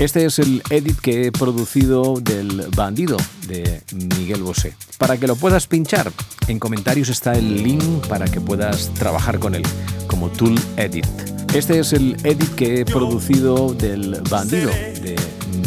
Este 0.00 0.24
es 0.24 0.38
el 0.38 0.62
edit 0.70 0.98
que 0.98 1.26
he 1.26 1.30
producido 1.30 2.18
del 2.22 2.68
Bandido 2.74 3.18
de 3.46 3.82
Miguel 4.16 4.42
Bosé. 4.42 4.74
Para 4.96 5.18
que 5.18 5.26
lo 5.26 5.36
puedas 5.36 5.66
pinchar, 5.66 6.10
en 6.48 6.58
comentarios 6.58 7.10
está 7.10 7.34
el 7.34 7.62
link 7.62 8.06
para 8.08 8.24
que 8.24 8.40
puedas 8.40 8.94
trabajar 8.94 9.38
con 9.38 9.54
él 9.54 9.62
como 10.06 10.30
Tool 10.30 10.58
Edit. 10.78 11.04
Este 11.52 11.78
es 11.80 11.92
el 11.92 12.16
edit 12.24 12.48
que 12.54 12.80
he 12.80 12.84
producido 12.86 13.74
del 13.74 14.22
Bandido 14.30 14.70
de 14.70 15.16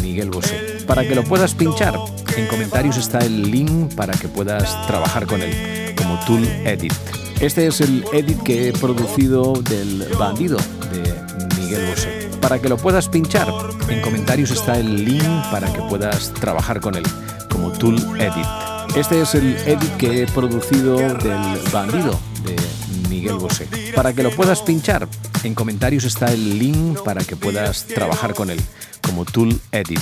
Miguel 0.02 0.30
Bosé. 0.30 0.78
Para 0.84 1.06
que 1.06 1.14
lo 1.14 1.22
puedas 1.22 1.54
pinchar, 1.54 1.96
en 2.36 2.48
comentarios 2.48 2.96
está 2.96 3.20
el 3.20 3.52
link 3.52 3.94
para 3.94 4.14
que 4.14 4.26
puedas 4.26 4.84
trabajar 4.88 5.26
con 5.26 5.42
él 5.42 5.94
como 5.96 6.18
Tool 6.24 6.44
Edit. 6.64 6.92
Este 7.38 7.68
es 7.68 7.80
el 7.80 8.04
edit 8.12 8.42
que 8.42 8.68
he 8.68 8.72
producido 8.72 9.52
del 9.62 10.08
Bandido 10.18 10.56
de 10.90 11.56
Miguel 11.56 11.86
Bosé. 11.88 12.23
Para 12.44 12.60
que 12.60 12.68
lo 12.68 12.76
puedas 12.76 13.08
pinchar, 13.08 13.48
en 13.88 14.02
comentarios 14.02 14.50
está 14.50 14.78
el 14.78 15.02
link 15.02 15.24
para 15.50 15.72
que 15.72 15.80
puedas 15.80 16.30
trabajar 16.34 16.78
con 16.78 16.94
él 16.94 17.02
como 17.50 17.72
Tool 17.72 17.96
Edit. 18.20 18.46
Este 18.94 19.22
es 19.22 19.34
el 19.34 19.56
edit 19.66 19.96
que 19.96 20.22
he 20.22 20.26
producido 20.26 20.98
del 20.98 21.58
Bandido 21.72 22.20
de 22.44 23.08
Miguel 23.08 23.36
Bosé. 23.36 23.66
Para 23.94 24.12
que 24.12 24.22
lo 24.22 24.30
puedas 24.30 24.60
pinchar, 24.60 25.08
en 25.42 25.54
comentarios 25.54 26.04
está 26.04 26.26
el 26.26 26.58
link 26.58 27.00
para 27.02 27.24
que 27.24 27.34
puedas 27.34 27.86
trabajar 27.86 28.34
con 28.34 28.50
él 28.50 28.60
como 29.00 29.24
Tool 29.24 29.58
Edit. 29.72 30.00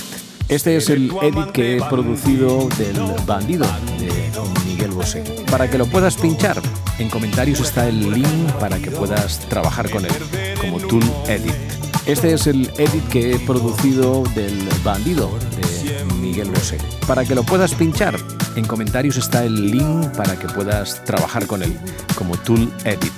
Este 0.48 0.76
es 0.76 0.90
el 0.90 1.12
edit 1.22 1.52
que 1.52 1.76
he 1.76 1.82
producido 1.82 2.68
del 2.70 2.98
Bandido 3.24 3.66
de 4.00 4.32
Miguel 4.66 4.90
Bosé. 4.90 5.22
Para 5.48 5.70
que 5.70 5.78
lo 5.78 5.86
puedas 5.86 6.16
pinchar, 6.16 6.60
en 6.98 7.08
comentarios 7.08 7.60
está 7.60 7.86
el 7.86 8.00
link 8.10 8.50
para 8.58 8.80
que 8.80 8.90
puedas 8.90 9.38
trabajar 9.48 9.88
con 9.90 10.04
él 10.04 10.12
como 10.60 10.80
Tool 10.80 11.04
Edit. 11.28 11.81
Este 12.06 12.32
es 12.34 12.48
el 12.48 12.68
edit 12.78 13.06
que 13.08 13.34
he 13.34 13.38
producido 13.38 14.24
del 14.34 14.68
Bandido 14.82 15.30
de 15.56 16.04
Miguel 16.16 16.50
Bosé. 16.50 16.78
Para 17.06 17.24
que 17.24 17.36
lo 17.36 17.44
puedas 17.44 17.74
pinchar, 17.74 18.16
en 18.56 18.64
comentarios 18.64 19.16
está 19.16 19.44
el 19.44 19.70
link 19.70 20.08
para 20.16 20.36
que 20.36 20.48
puedas 20.48 21.04
trabajar 21.04 21.46
con 21.46 21.62
él 21.62 21.78
como 22.16 22.36
Tool 22.38 22.72
Edit. 22.84 23.12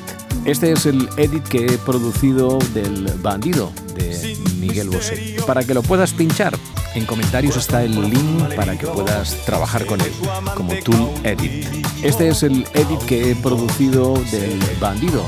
Este 0.45 0.73
es 0.73 0.85
el 0.85 1.09
edit 1.17 1.43
que 1.45 1.65
he 1.65 1.79
producido 1.79 2.59
del 2.75 3.11
Bandido 3.23 3.73
de 3.97 4.37
Miguel 4.61 4.91
Bosé. 4.91 5.37
Para 5.47 5.65
que 5.65 5.73
lo 5.73 5.83
puedas 5.83 6.13
pinchar, 6.13 6.55
en 6.95 7.07
comentarios 7.07 7.57
está 7.57 7.83
el 7.83 7.99
link 7.99 8.55
para 8.55 8.77
que 8.77 8.87
puedas 8.87 9.35
trabajar 9.47 9.87
con 9.87 10.03
él 10.03 10.13
como 10.55 10.75
Tool 10.75 11.09
Edit. 11.25 11.87
Este 12.03 12.29
es 12.29 12.43
el 12.43 12.67
edit 12.75 13.01
que 13.07 13.31
he 13.31 13.35
producido 13.35 14.13
del 14.31 14.61
Bandido 14.79 15.25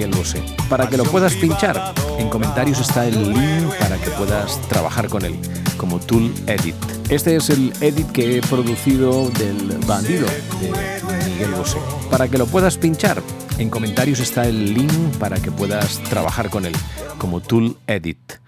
Miguel 0.00 0.16
Bosé. 0.16 0.42
Para 0.70 0.88
que 0.88 0.96
lo 0.96 1.04
puedas 1.04 1.34
pinchar, 1.34 1.92
en 2.18 2.30
comentarios 2.30 2.80
está 2.80 3.06
el 3.06 3.34
link 3.34 3.70
para 3.78 3.98
que 3.98 4.10
puedas 4.12 4.58
trabajar 4.62 5.10
con 5.10 5.26
él 5.26 5.36
como 5.76 5.98
Tool 5.98 6.32
Edit. 6.46 6.74
Este 7.10 7.36
es 7.36 7.50
el 7.50 7.70
edit 7.82 8.10
que 8.10 8.38
he 8.38 8.40
producido 8.40 9.28
del 9.28 9.76
Bandido 9.86 10.26
de 10.58 11.28
Miguel 11.28 11.50
Bosé. 11.50 11.76
Para 12.10 12.28
que 12.28 12.38
lo 12.38 12.46
puedas 12.46 12.78
pinchar, 12.78 13.22
en 13.58 13.68
comentarios 13.68 14.20
está 14.20 14.46
el 14.46 14.72
link 14.72 14.90
para 15.18 15.36
que 15.36 15.50
puedas 15.50 15.98
trabajar 16.04 16.48
con 16.48 16.64
él 16.64 16.74
como 17.18 17.40
Tool 17.40 17.76
Edit. 17.86 18.40